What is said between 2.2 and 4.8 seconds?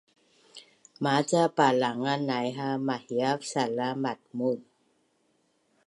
nai ha mahiav sala matmuz